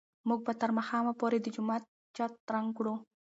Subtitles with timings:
[0.27, 1.83] موږ به تر ماښامه پورې د جومات
[2.15, 2.93] چت رنګ کړو.